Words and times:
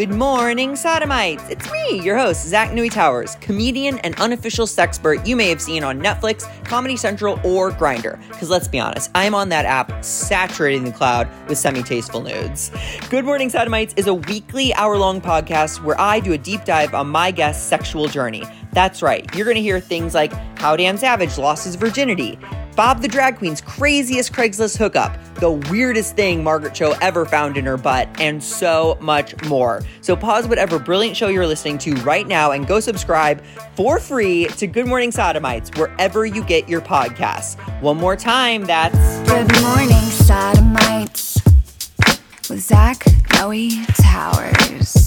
Good 0.00 0.14
morning, 0.14 0.76
sodomites. 0.76 1.46
It's 1.50 1.70
me, 1.70 2.00
your 2.00 2.16
host, 2.16 2.46
Zach 2.46 2.72
Noe 2.72 2.88
Towers, 2.88 3.34
comedian 3.42 3.98
and 3.98 4.18
unofficial 4.18 4.64
sexpert 4.64 5.26
you 5.26 5.36
may 5.36 5.50
have 5.50 5.60
seen 5.60 5.84
on 5.84 6.00
Netflix, 6.00 6.48
Comedy 6.64 6.96
Central, 6.96 7.38
or 7.44 7.70
Grindr. 7.70 8.18
Because 8.28 8.48
let's 8.48 8.66
be 8.66 8.80
honest, 8.80 9.10
I'm 9.14 9.34
on 9.34 9.50
that 9.50 9.66
app 9.66 10.02
saturating 10.02 10.84
the 10.84 10.92
cloud 10.92 11.28
with 11.50 11.58
semi 11.58 11.82
tasteful 11.82 12.22
nudes. 12.22 12.70
Good 13.10 13.26
Morning, 13.26 13.50
Sodomites 13.50 13.92
is 13.98 14.06
a 14.06 14.14
weekly 14.14 14.72
hour 14.72 14.96
long 14.96 15.20
podcast 15.20 15.84
where 15.84 16.00
I 16.00 16.18
do 16.18 16.32
a 16.32 16.38
deep 16.38 16.64
dive 16.64 16.94
on 16.94 17.06
my 17.06 17.30
guest's 17.30 17.62
sexual 17.62 18.08
journey. 18.08 18.44
That's 18.72 19.02
right, 19.02 19.28
you're 19.34 19.44
going 19.44 19.56
to 19.56 19.62
hear 19.62 19.80
things 19.80 20.14
like 20.14 20.32
how 20.58 20.76
Dan 20.76 20.96
Savage 20.96 21.36
lost 21.36 21.66
his 21.66 21.74
virginity. 21.74 22.38
Bob 22.76 23.02
the 23.02 23.08
Drag 23.08 23.36
Queen's 23.36 23.60
craziest 23.60 24.32
Craigslist 24.32 24.76
hookup, 24.76 25.18
the 25.36 25.50
weirdest 25.70 26.16
thing 26.16 26.42
Margaret 26.42 26.74
Cho 26.74 26.94
ever 27.00 27.26
found 27.26 27.56
in 27.56 27.64
her 27.64 27.76
butt, 27.76 28.08
and 28.20 28.42
so 28.42 28.96
much 29.00 29.34
more. 29.46 29.82
So 30.00 30.16
pause 30.16 30.46
whatever 30.46 30.78
brilliant 30.78 31.16
show 31.16 31.28
you're 31.28 31.46
listening 31.46 31.78
to 31.78 31.94
right 31.96 32.26
now 32.26 32.52
and 32.52 32.66
go 32.66 32.80
subscribe 32.80 33.42
for 33.74 33.98
free 33.98 34.46
to 34.46 34.66
Good 34.66 34.86
Morning 34.86 35.10
Sodomites 35.10 35.70
wherever 35.76 36.26
you 36.26 36.44
get 36.44 36.68
your 36.68 36.80
podcasts. 36.80 37.58
One 37.80 37.96
more 37.96 38.16
time, 38.16 38.64
that's 38.64 38.96
Good 39.28 39.62
morning, 39.62 39.90
sodomites. 39.90 41.40
With 42.48 42.60
Zach 42.60 43.04
Noe 43.34 43.70
Towers. 43.94 44.99